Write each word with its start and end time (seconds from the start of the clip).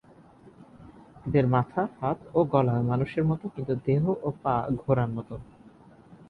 এদের 1.25 1.45
মাথা, 1.47 1.81
হাত 1.99 2.19
ও 2.33 2.39
গলা 2.45 2.75
মানুষের 2.81 3.23
মত 3.23 3.41
কিন্তু 3.55 3.73
দেহ 3.85 4.03
ও 4.21 4.39
পা 4.43 4.55
ঘোড়ার 4.81 5.09
মতো। 5.09 5.35